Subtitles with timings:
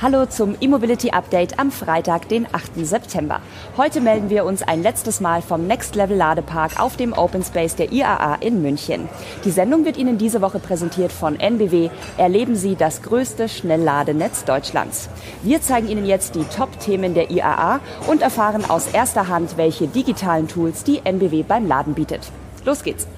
[0.00, 2.86] Hallo zum E-Mobility Update am Freitag, den 8.
[2.86, 3.40] September.
[3.76, 7.74] Heute melden wir uns ein letztes Mal vom Next Level Ladepark auf dem Open Space
[7.74, 9.08] der IAA in München.
[9.44, 11.90] Die Sendung wird Ihnen diese Woche präsentiert von NBW.
[12.16, 15.08] Erleben Sie das größte Schnellladenetz Deutschlands.
[15.42, 20.46] Wir zeigen Ihnen jetzt die Top-Themen der IAA und erfahren aus erster Hand, welche digitalen
[20.46, 22.30] Tools die NBW beim Laden bietet.
[22.64, 23.08] Los geht's.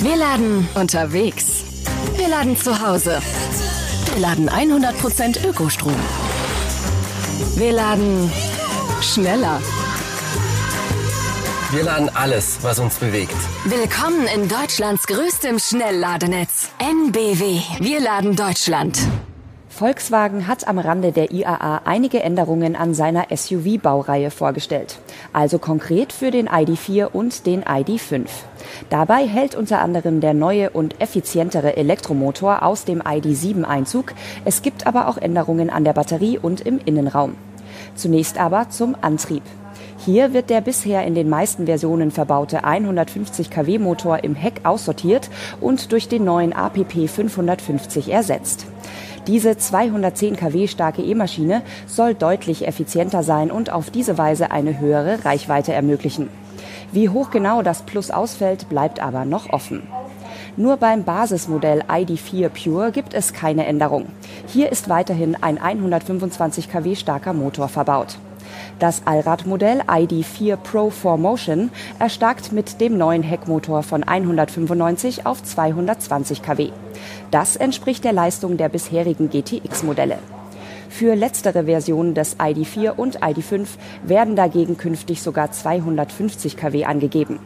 [0.00, 1.84] Wir laden unterwegs.
[2.16, 3.20] Wir laden zu Hause.
[4.14, 5.96] Wir laden 100% Ökostrom.
[7.56, 8.30] Wir laden
[9.00, 9.60] schneller.
[11.72, 13.34] Wir laden alles, was uns bewegt.
[13.64, 16.68] Willkommen in Deutschlands größtem Schnellladenetz.
[16.78, 17.60] NBW.
[17.80, 19.00] Wir laden Deutschland.
[19.68, 25.00] Volkswagen hat am Rande der IAA einige Änderungen an seiner SUV-Baureihe vorgestellt.
[25.34, 28.26] Also konkret für den ID4 und den ID5.
[28.88, 34.14] Dabei hält unter anderem der neue und effizientere Elektromotor aus dem ID7 Einzug.
[34.44, 37.34] Es gibt aber auch Änderungen an der Batterie und im Innenraum.
[37.96, 39.42] Zunächst aber zum Antrieb.
[39.98, 45.30] Hier wird der bisher in den meisten Versionen verbaute 150 kW Motor im Heck aussortiert
[45.60, 48.66] und durch den neuen APP 550 ersetzt.
[49.26, 55.24] Diese 210 kW starke E-Maschine soll deutlich effizienter sein und auf diese Weise eine höhere
[55.24, 56.28] Reichweite ermöglichen.
[56.92, 59.82] Wie hoch genau das Plus ausfällt, bleibt aber noch offen.
[60.56, 64.06] Nur beim Basismodell ID4 Pure gibt es keine Änderung.
[64.46, 68.18] Hier ist weiterhin ein 125 kW starker Motor verbaut.
[68.78, 76.42] Das Allradmodell ID4 Pro 4 Motion erstarkt mit dem neuen Heckmotor von 195 auf 220
[76.42, 76.70] kW.
[77.30, 80.18] Das entspricht der Leistung der bisherigen GTX-Modelle.
[80.88, 83.66] Für letztere Versionen des ID4 und ID5
[84.04, 87.40] werden dagegen künftig sogar 250 kW angegeben.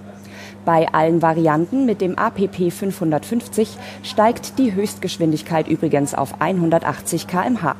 [0.64, 7.74] Bei allen Varianten mit dem APP 550 steigt die Höchstgeschwindigkeit übrigens auf 180 kmh.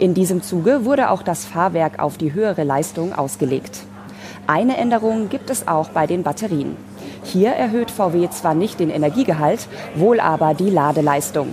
[0.00, 3.80] In diesem Zuge wurde auch das Fahrwerk auf die höhere Leistung ausgelegt.
[4.46, 6.76] Eine Änderung gibt es auch bei den Batterien.
[7.24, 11.48] Hier erhöht VW zwar nicht den Energiegehalt, wohl aber die Ladeleistung.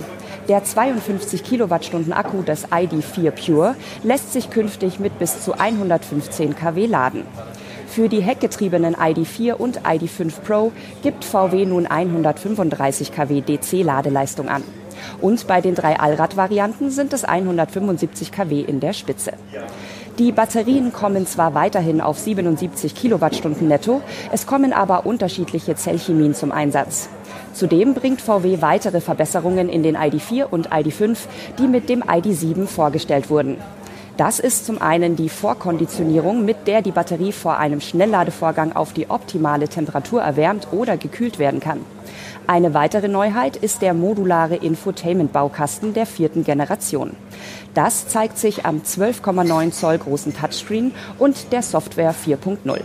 [0.48, 6.86] Der 52 Kilowattstunden Akku des ID4 Pure lässt sich künftig mit bis zu 115 kW
[6.86, 7.24] laden.
[7.88, 10.70] Für die heckgetriebenen ID4 und ID5 Pro
[11.02, 14.62] gibt VW nun 135 kW DC-Ladeleistung an.
[15.20, 19.32] Und bei den drei Allradvarianten sind es 175 kW in der Spitze.
[20.18, 24.00] Die Batterien kommen zwar weiterhin auf 77 Kilowattstunden netto,
[24.32, 27.10] es kommen aber unterschiedliche Zellchemien zum Einsatz.
[27.52, 31.16] Zudem bringt VW weitere Verbesserungen in den ID4 und ID5,
[31.58, 33.58] die mit dem ID7 vorgestellt wurden.
[34.16, 39.10] Das ist zum einen die Vorkonditionierung, mit der die Batterie vor einem Schnellladevorgang auf die
[39.10, 41.80] optimale Temperatur erwärmt oder gekühlt werden kann.
[42.48, 47.10] Eine weitere Neuheit ist der modulare Infotainment-Baukasten der vierten Generation.
[47.74, 52.80] Das zeigt sich am 12,9 Zoll großen Touchscreen und der Software 4.0.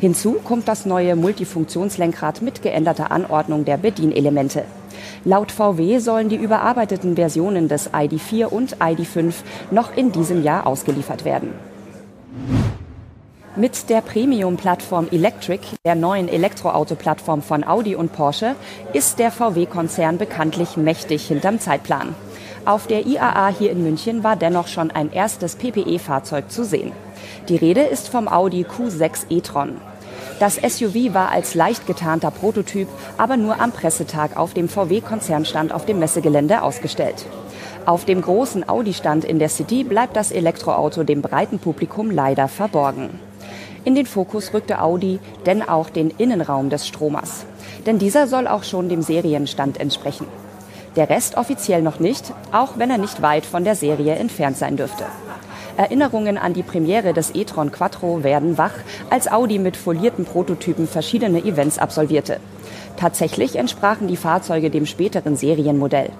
[0.00, 4.64] Hinzu kommt das neue Multifunktionslenkrad mit geänderter Anordnung der Bedienelemente.
[5.24, 9.32] Laut VW sollen die überarbeiteten Versionen des ID4 und ID5
[9.70, 11.54] noch in diesem Jahr ausgeliefert werden.
[13.60, 18.56] Mit der Premium-Plattform Electric, der neuen Elektroauto-Plattform von Audi und Porsche,
[18.94, 22.14] ist der VW-Konzern bekanntlich mächtig hinterm Zeitplan.
[22.64, 26.92] Auf der IAA hier in München war dennoch schon ein erstes PPE-Fahrzeug zu sehen.
[27.50, 29.76] Die Rede ist vom Audi Q6 e-tron.
[30.38, 32.88] Das SUV war als leicht getarnter Prototyp
[33.18, 37.26] aber nur am Pressetag auf dem VW-Konzernstand auf dem Messegelände ausgestellt.
[37.84, 43.10] Auf dem großen Audi-Stand in der City bleibt das Elektroauto dem breiten Publikum leider verborgen.
[43.84, 47.46] In den Fokus rückte Audi denn auch den Innenraum des Stromers.
[47.86, 50.26] Denn dieser soll auch schon dem Serienstand entsprechen.
[50.96, 54.76] Der Rest offiziell noch nicht, auch wenn er nicht weit von der Serie entfernt sein
[54.76, 55.04] dürfte.
[55.76, 58.74] Erinnerungen an die Premiere des e-tron Quattro werden wach,
[59.08, 62.38] als Audi mit folierten Prototypen verschiedene Events absolvierte.
[62.96, 66.10] Tatsächlich entsprachen die Fahrzeuge dem späteren Serienmodell.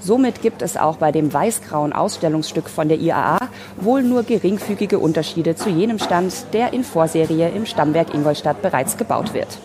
[0.00, 3.38] Somit gibt es auch bei dem weißgrauen Ausstellungsstück von der IAA
[3.76, 9.34] wohl nur geringfügige Unterschiede zu jenem Stand, der in Vorserie im Stammwerk Ingolstadt bereits gebaut
[9.34, 9.58] wird.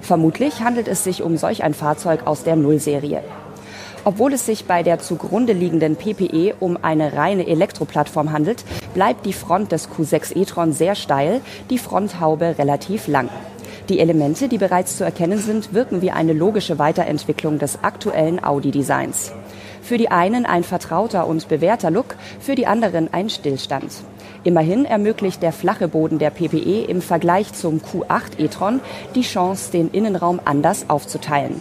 [0.00, 3.22] Vermutlich handelt es sich um solch ein Fahrzeug aus der Nullserie.
[4.04, 8.64] Obwohl es sich bei der zugrunde liegenden PPE um eine reine Elektroplattform handelt,
[8.94, 11.40] bleibt die Front des Q6 e-tron sehr steil,
[11.70, 13.28] die Fronthaube relativ lang.
[13.88, 19.32] Die Elemente, die bereits zu erkennen sind, wirken wie eine logische Weiterentwicklung des aktuellen Audi-Designs.
[19.86, 23.92] Für die einen ein vertrauter und bewährter Look, für die anderen ein Stillstand.
[24.42, 28.80] Immerhin ermöglicht der flache Boden der PPE im Vergleich zum Q8 e-tron
[29.14, 31.60] die Chance, den Innenraum anders aufzuteilen.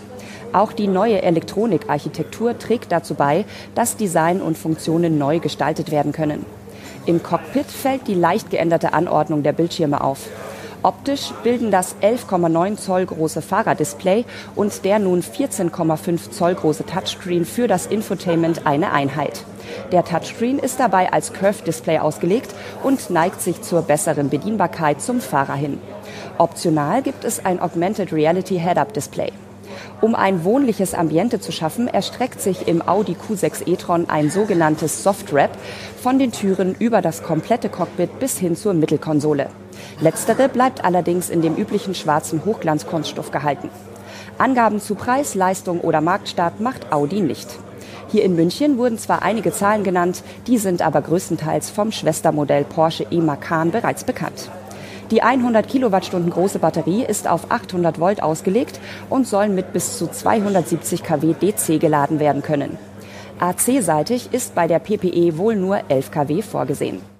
[0.53, 3.45] Auch die neue Elektronikarchitektur trägt dazu bei,
[3.75, 6.47] dass Design und Funktionen neu gestaltet werden können.
[7.05, 10.29] Im Cockpit fällt die leicht geänderte Anordnung der Bildschirme auf.
[10.85, 14.23] Optisch bilden das 11,9 Zoll große Fahrerdisplay
[14.55, 19.45] und der nun 14,5 Zoll große Touchscreen für das Infotainment eine Einheit.
[19.91, 22.53] Der Touchscreen ist dabei als Curve-Display ausgelegt
[22.83, 25.79] und neigt sich zur besseren Bedienbarkeit zum Fahrer hin.
[26.37, 29.31] Optional gibt es ein Augmented Reality Head-Up Display.
[30.01, 35.57] Um ein wohnliches Ambiente zu schaffen, erstreckt sich im Audi Q6 e-tron ein sogenanntes Soft-Wrap
[35.99, 39.49] von den Türen über das komplette Cockpit bis hin zur Mittelkonsole.
[39.99, 43.69] Letztere bleibt allerdings in dem üblichen schwarzen Hochglanzkunststoff gehalten.
[44.37, 47.47] Angaben zu Preis, Leistung oder Marktstart macht Audi nicht.
[48.09, 53.07] Hier in München wurden zwar einige Zahlen genannt, die sind aber größtenteils vom Schwestermodell Porsche
[53.09, 54.49] E-Macan bereits bekannt.
[55.11, 58.79] Die 100 Kilowattstunden große Batterie ist auf 800 Volt ausgelegt
[59.09, 62.77] und soll mit bis zu 270 kW DC geladen werden können.
[63.39, 67.14] AC-seitig ist bei der PPE wohl nur 11 kW vorgesehen.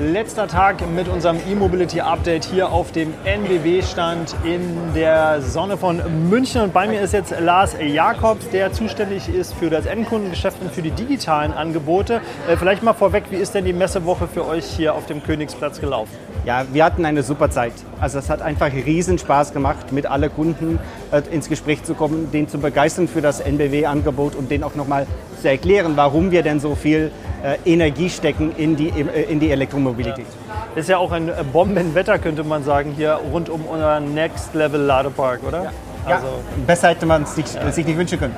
[0.00, 6.00] Letzter Tag mit unserem E-Mobility Update hier auf dem NBW-Stand in der Sonne von
[6.30, 6.62] München.
[6.62, 10.82] Und bei mir ist jetzt Lars Jakobs, der zuständig ist für das Endkundengeschäft und für
[10.82, 12.20] die digitalen Angebote.
[12.48, 15.80] Äh, vielleicht mal vorweg, wie ist denn die Messewoche für euch hier auf dem Königsplatz
[15.80, 16.16] gelaufen?
[16.44, 17.72] Ja, wir hatten eine super Zeit.
[18.00, 20.78] Also es hat einfach riesen Spaß gemacht, mit allen Kunden
[21.10, 25.06] äh, ins Gespräch zu kommen, den zu begeistern für das NBW-Angebot und den auch nochmal
[25.40, 27.10] zu erklären, warum wir denn so viel
[27.42, 30.26] äh, Energie stecken in die, äh, in die Elektromobilität.
[30.74, 30.80] Ja.
[30.80, 35.40] Ist ja auch ein Bombenwetter, könnte man sagen, hier rund um unseren Next Level Ladepark,
[35.46, 35.64] oder?
[35.64, 35.72] Ja.
[36.04, 36.32] Also, ja,
[36.66, 37.70] besser hätte man es ja.
[37.70, 38.34] sich nicht wünschen können.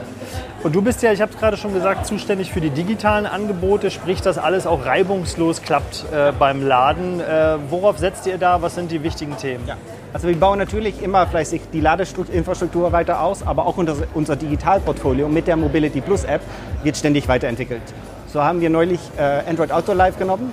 [0.62, 3.90] Und du bist ja, ich habe es gerade schon gesagt, zuständig für die digitalen Angebote,
[3.90, 7.18] sprich, dass alles auch reibungslos klappt äh, beim Laden.
[7.18, 8.60] Äh, worauf setzt ihr da?
[8.60, 9.64] Was sind die wichtigen Themen?
[9.66, 9.78] Ja.
[10.12, 15.28] Also wir bauen natürlich immer fleißig die Ladeinfrastruktur weiter aus, aber auch unser, unser Digitalportfolio
[15.28, 16.42] mit der Mobility Plus App
[16.82, 17.82] wird ständig weiterentwickelt.
[18.26, 20.52] So haben wir neulich äh, Android Auto Live genommen.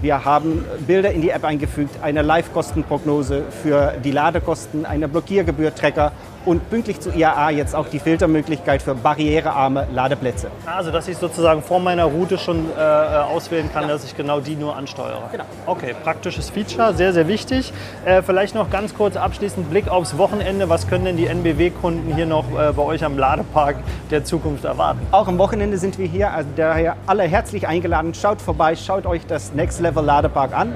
[0.00, 6.10] Wir haben Bilder in die App eingefügt, eine Live-Kostenprognose für die Ladekosten, eine Blockiergebühr-Tracker
[6.44, 10.50] und pünktlich zu IAA jetzt auch die Filtermöglichkeit für barrierearme Ladeplätze.
[10.66, 13.88] Also, dass ich sozusagen vor meiner Route schon äh, auswählen kann, ja.
[13.88, 15.22] dass ich genau die nur ansteuere.
[15.30, 15.44] Genau.
[15.66, 17.72] Okay, praktisches Feature, sehr, sehr wichtig.
[18.04, 20.68] Äh, vielleicht noch ganz kurz abschließend Blick aufs Wochenende.
[20.68, 23.76] Was können denn die NBW-Kunden hier noch äh, bei euch am Ladepark
[24.10, 25.00] der Zukunft erwarten?
[25.10, 28.14] Auch am Wochenende sind wir hier, also daher alle herzlich eingeladen.
[28.14, 30.74] Schaut vorbei, schaut euch das Next Level Ladepark an.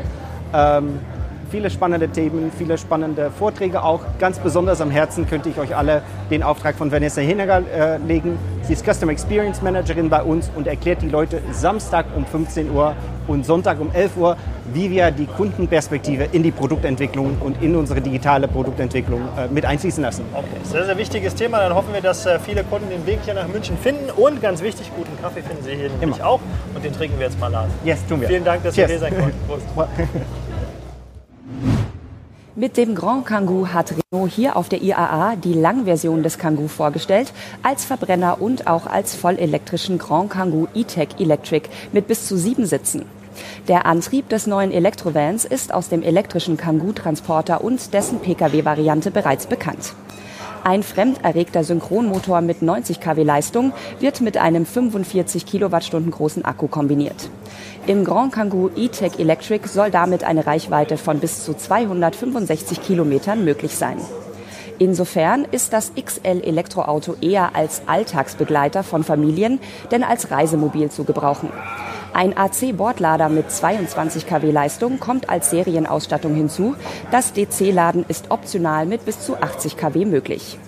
[0.54, 1.00] Ähm,
[1.50, 4.00] viele spannende Themen, viele spannende Vorträge auch.
[4.18, 8.38] Ganz besonders am Herzen könnte ich euch alle den Auftrag von Vanessa Hineger äh, legen.
[8.62, 12.94] Sie ist Customer Experience Managerin bei uns und erklärt die Leute Samstag um 15 Uhr
[13.28, 14.36] und Sonntag um 11 Uhr,
[14.72, 20.02] wie wir die Kundenperspektive in die Produktentwicklung und in unsere digitale Produktentwicklung äh, mit einfließen
[20.02, 20.24] lassen.
[20.34, 21.58] Okay, sehr, sehr wichtiges Thema.
[21.60, 24.10] Dann hoffen wir, dass äh, viele Kunden den Weg hier nach München finden.
[24.10, 26.26] Und ganz wichtig, guten Kaffee finden Sie hier nämlich Immer.
[26.26, 26.40] auch.
[26.74, 27.66] Und den trinken wir jetzt mal nach.
[27.84, 28.28] Yes, tun wir.
[28.28, 28.88] Vielen Dank, dass Cheers.
[28.88, 29.38] wir hier sein konnten.
[29.46, 29.66] Prost.
[32.58, 37.34] Mit dem Grand Kangoo hat Renault hier auf der IAA die Langversion des Kangoo vorgestellt,
[37.62, 43.04] als Verbrenner und auch als vollelektrischen Grand Kangoo E-Tech Electric mit bis zu sieben Sitzen.
[43.68, 49.92] Der Antrieb des neuen Elektrovans ist aus dem elektrischen Kangoo-Transporter und dessen Pkw-Variante bereits bekannt.
[50.66, 57.30] Ein fremderregter Synchronmotor mit 90 kW Leistung wird mit einem 45 Kilowattstunden großen Akku kombiniert.
[57.86, 63.76] Im Grand Kangoo E-Tech Electric soll damit eine Reichweite von bis zu 265 Kilometern möglich
[63.76, 63.98] sein.
[64.80, 69.60] Insofern ist das XL-Elektroauto eher als Alltagsbegleiter von Familien
[69.92, 71.48] denn als Reisemobil zu gebrauchen.
[72.16, 76.74] Ein AC-Bordlader mit 22 kW Leistung kommt als Serienausstattung hinzu.
[77.10, 80.58] Das DC-Laden ist optional mit bis zu 80 kW möglich.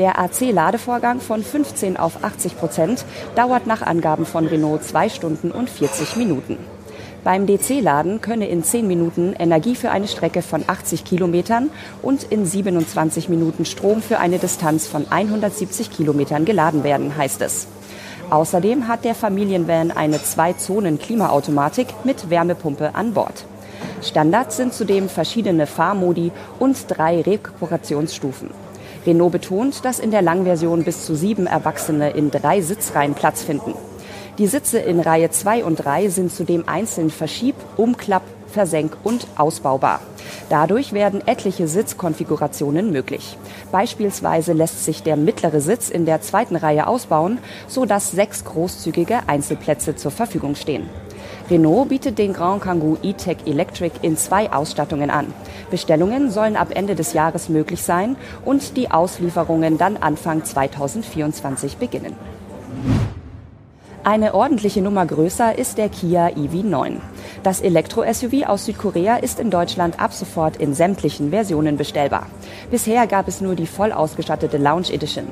[0.00, 3.04] Der AC-Ladevorgang von 15 auf 80 Prozent
[3.36, 6.58] dauert nach Angaben von Renault zwei Stunden und 40 Minuten.
[7.22, 11.70] Beim DC-Laden könne in 10 Minuten Energie für eine Strecke von 80 Kilometern
[12.02, 17.68] und in 27 Minuten Strom für eine Distanz von 170 Kilometern geladen werden, heißt es.
[18.30, 23.46] Außerdem hat der Familienvan eine Zwei-Zonen-Klimaautomatik mit Wärmepumpe an Bord.
[24.02, 28.50] Standard sind zudem verschiedene Fahrmodi und drei Rekuperationsstufen.
[29.06, 33.74] Renault betont, dass in der Langversion bis zu sieben Erwachsene in drei Sitzreihen Platz finden.
[34.36, 40.00] Die Sitze in Reihe 2 und 3 sind zudem einzeln verschieb-, umklapp-, versenk- und ausbaubar.
[40.48, 43.36] Dadurch werden etliche Sitzkonfigurationen möglich.
[43.70, 49.20] Beispielsweise lässt sich der mittlere Sitz in der zweiten Reihe ausbauen, so dass sechs großzügige
[49.26, 50.88] Einzelplätze zur Verfügung stehen.
[51.50, 55.32] Renault bietet den Grand Kangoo E-Tech Electric in zwei Ausstattungen an.
[55.70, 62.14] Bestellungen sollen ab Ende des Jahres möglich sein und die Auslieferungen dann Anfang 2024 beginnen.
[64.04, 66.96] Eine ordentliche Nummer größer ist der Kia EV9.
[67.44, 72.26] Das Elektro-SUV aus Südkorea ist in Deutschland ab sofort in sämtlichen Versionen bestellbar.
[72.70, 75.26] Bisher gab es nur die voll ausgestattete Lounge Edition.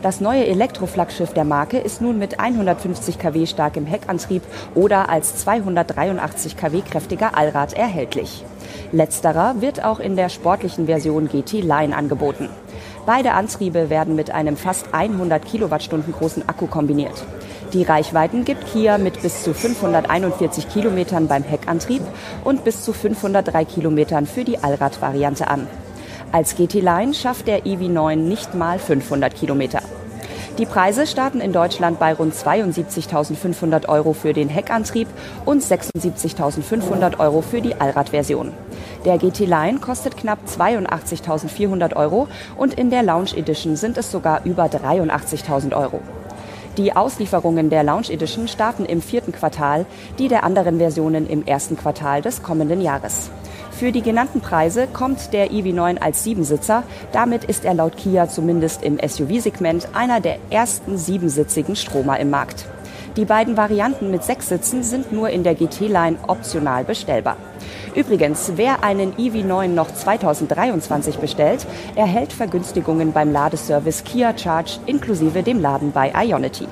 [0.00, 4.42] Das neue Elektro-Flaggschiff der Marke ist nun mit 150 kW starkem Heckantrieb
[4.74, 8.42] oder als 283 kW kräftiger Allrad erhältlich.
[8.92, 12.48] Letzterer wird auch in der sportlichen Version GT Line angeboten.
[13.04, 17.24] Beide Antriebe werden mit einem fast 100 Kilowattstunden großen Akku kombiniert.
[17.72, 22.02] Die Reichweiten gibt Kia mit bis zu 541 Kilometern beim Heckantrieb
[22.42, 25.68] und bis zu 503 Kilometern für die Allradvariante an.
[26.32, 29.82] Als GT-Line schafft der EV9 nicht mal 500 Kilometer.
[30.58, 35.06] Die Preise starten in Deutschland bei rund 72.500 Euro für den Heckantrieb
[35.44, 38.52] und 76.500 Euro für die Allradversion.
[39.04, 44.44] Der GT Line kostet knapp 82.400 Euro und in der Lounge Edition sind es sogar
[44.44, 46.00] über 83.000 Euro.
[46.76, 49.86] Die Auslieferungen der Lounge Edition starten im vierten Quartal,
[50.18, 53.30] die der anderen Versionen im ersten Quartal des kommenden Jahres.
[53.72, 56.84] Für die genannten Preise kommt der EV9 als Siebensitzer.
[57.12, 62.66] Damit ist er laut Kia zumindest im SUV-Segment einer der ersten siebensitzigen Stromer im Markt.
[63.16, 67.36] Die beiden Varianten mit sechs Sitzen sind nur in der GT-Line optional bestellbar.
[67.94, 71.66] Übrigens, wer einen EV9 noch 2023 bestellt,
[71.96, 76.66] erhält Vergünstigungen beim Ladeservice Kia Charge inklusive dem Laden bei Ionity.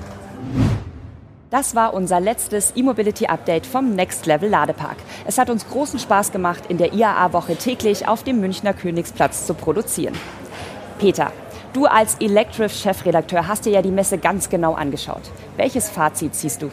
[1.50, 4.98] Das war unser letztes E-Mobility Update vom Next Level Ladepark.
[5.26, 9.54] Es hat uns großen Spaß gemacht, in der IAA-Woche täglich auf dem Münchner Königsplatz zu
[9.54, 10.14] produzieren.
[10.98, 11.32] Peter,
[11.72, 15.22] du als Electrif-Chefredakteur hast dir ja die Messe ganz genau angeschaut.
[15.56, 16.70] Welches Fazit ziehst du?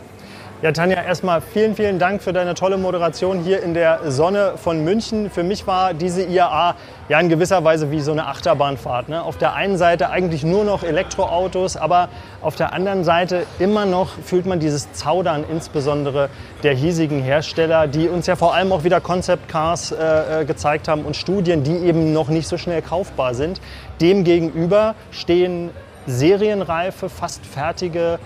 [0.62, 4.86] Ja, Tanja, erstmal vielen, vielen Dank für deine tolle Moderation hier in der Sonne von
[4.86, 5.30] München.
[5.30, 6.76] Für mich war diese IAA
[7.10, 9.10] ja in gewisser Weise wie so eine Achterbahnfahrt.
[9.10, 9.22] Ne?
[9.22, 12.08] Auf der einen Seite eigentlich nur noch Elektroautos, aber
[12.42, 16.30] auf der anderen Seite immer noch fühlt man dieses Zaudern, insbesondere
[16.64, 20.88] der hiesigen Hersteller, die uns ja vor allem auch wieder Concept Cars äh, äh gezeigt
[20.88, 23.60] haben und Studien, die eben noch nicht so schnell kaufbar sind.
[24.00, 25.72] Demgegenüber stehen
[26.08, 28.20] serienreife, fast fertige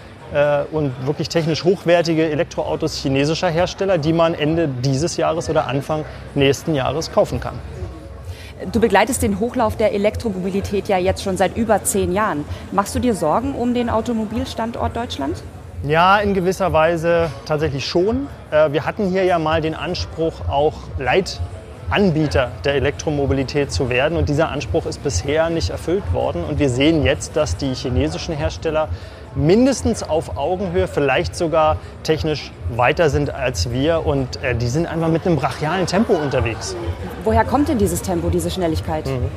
[0.72, 6.06] und wirklich technisch hochwertige Elektroautos chinesischer Hersteller, die man Ende dieses Jahres oder Anfang
[6.36, 7.56] nächsten Jahres kaufen kann.
[8.72, 12.44] Du begleitest den Hochlauf der Elektromobilität ja jetzt schon seit über zehn Jahren.
[12.74, 15.42] Machst du dir Sorgen um den Automobilstandort Deutschland?
[15.84, 18.28] Ja, in gewisser Weise tatsächlich schon.
[18.52, 20.74] Äh, wir hatten hier ja mal den Anspruch, auch
[21.90, 24.18] Leitanbieter der Elektromobilität zu werden.
[24.18, 26.44] Und dieser Anspruch ist bisher nicht erfüllt worden.
[26.44, 28.90] Und wir sehen jetzt, dass die chinesischen Hersteller
[29.36, 34.06] mindestens auf Augenhöhe, vielleicht sogar technisch weiter sind als wir.
[34.06, 36.76] Und äh, die sind einfach mit einem brachialen Tempo unterwegs.
[37.24, 39.06] Woher kommt denn dieses Tempo, diese Schnelligkeit?
[39.06, 39.30] Mhm.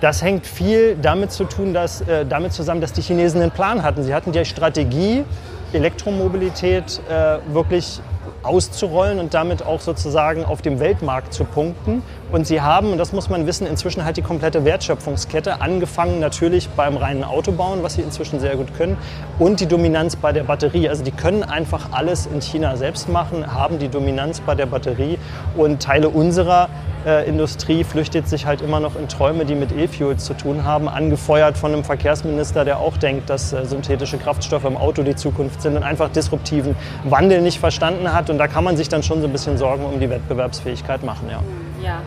[0.00, 3.82] Das hängt viel damit, zu tun, dass, äh, damit zusammen, dass die Chinesen einen Plan
[3.82, 4.02] hatten.
[4.04, 5.24] Sie hatten die Strategie,
[5.72, 8.00] Elektromobilität äh, wirklich
[8.42, 12.02] auszurollen und damit auch sozusagen auf dem Weltmarkt zu punkten.
[12.30, 16.68] Und sie haben, und das muss man wissen, inzwischen halt die komplette Wertschöpfungskette, angefangen natürlich
[16.70, 18.98] beim reinen Autobauen, was sie inzwischen sehr gut können,
[19.38, 20.88] und die Dominanz bei der Batterie.
[20.88, 25.18] Also die können einfach alles in China selbst machen, haben die Dominanz bei der Batterie
[25.56, 26.68] und Teile unserer
[27.06, 30.88] äh, Industrie flüchtet sich halt immer noch in Träume, die mit E-Fuels zu tun haben,
[30.88, 35.62] angefeuert von einem Verkehrsminister, der auch denkt, dass äh, synthetische Kraftstoffe im Auto die Zukunft
[35.62, 38.30] sind und einfach disruptiven Wandel nicht verstanden hat.
[38.30, 41.28] Und da kann man sich dann schon so ein bisschen Sorgen um die Wettbewerbsfähigkeit machen.
[41.30, 41.40] Ja.
[41.88, 42.02] Ja.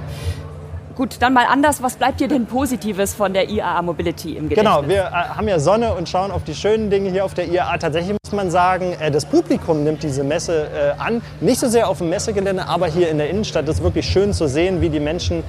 [0.95, 1.81] Gut, dann mal anders.
[1.81, 4.75] Was bleibt dir denn Positives von der IAA Mobility im Gedächtnis?
[4.75, 7.47] Genau, wir äh, haben ja Sonne und schauen auf die schönen Dinge hier auf der
[7.47, 7.77] IAA.
[7.77, 11.21] Tatsächlich man sagen, äh, das Publikum nimmt diese Messe äh, an.
[11.39, 13.67] Nicht so sehr auf dem Messegelände, aber hier in der Innenstadt.
[13.67, 15.43] Ist wirklich schön zu sehen, wie die Menschen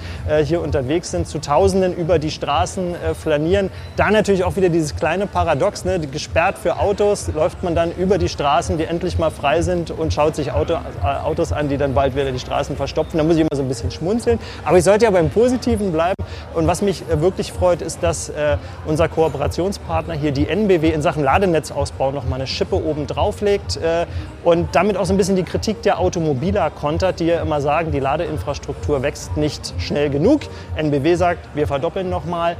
[0.44, 3.70] hier unterwegs sind, zu Tausenden über die Straßen flanieren.
[3.96, 5.98] Da natürlich auch wieder dieses kleine Paradox, ne?
[5.98, 10.12] gesperrt für Autos, läuft man dann über die Straßen, die endlich mal frei sind und
[10.12, 13.18] schaut sich Auto, Autos an, die dann bald wieder die Straßen verstopfen.
[13.18, 14.38] Da muss ich immer so ein bisschen schmunzeln.
[14.64, 16.21] Aber ich sollte ja beim Positiven bleiben.
[16.54, 18.56] Und was mich äh, wirklich freut, ist, dass äh,
[18.86, 23.76] unser Kooperationspartner hier, die NBW, in Sachen Ladenetzausbau noch mal eine Schippe oben drauf legt
[23.76, 24.06] äh,
[24.44, 27.92] und damit auch so ein bisschen die Kritik der Automobiler kontert, die ja immer sagen,
[27.92, 30.42] die Ladeinfrastruktur wächst nicht schnell genug.
[30.76, 32.56] NBW sagt, wir verdoppeln noch mal.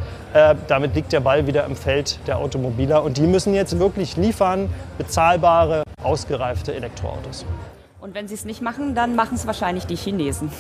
[0.69, 4.71] damit liegt der Ball wieder im Feld der Automobiler und die müssen jetzt wirklich liefern,
[4.99, 7.45] bezahlbare, ausgereifte Elektroautos.
[8.01, 10.51] Und wenn sie es nicht machen, dann machen es wahrscheinlich die Chinesen.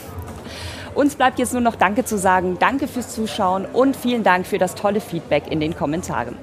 [0.94, 2.58] Uns bleibt jetzt nur noch Danke zu sagen.
[2.58, 6.36] Danke fürs Zuschauen und vielen Dank für das tolle Feedback in den Kommentaren.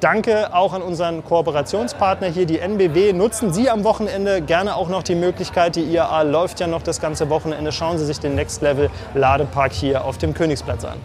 [0.00, 3.14] Danke auch an unseren Kooperationspartner hier, die NBW.
[3.14, 5.76] Nutzen Sie am Wochenende gerne auch noch die Möglichkeit.
[5.76, 7.72] Die IAA läuft ja noch das ganze Wochenende.
[7.72, 10.98] Schauen Sie sich den Next Level Ladepark hier auf dem Königsplatz an.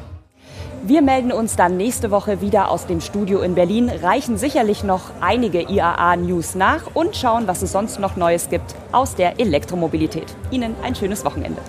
[0.83, 5.11] Wir melden uns dann nächste Woche wieder aus dem Studio in Berlin, reichen sicherlich noch
[5.21, 10.27] einige IAA-News nach und schauen, was es sonst noch Neues gibt aus der Elektromobilität.
[10.51, 11.61] Ihnen ein schönes Wochenende.